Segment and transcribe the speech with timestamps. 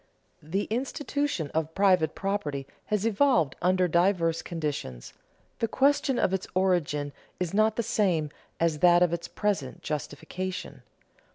[0.43, 5.13] _The institution of private property has evolved under diverse conditions;
[5.59, 10.81] the question of its origin is not the same as that of its present justification.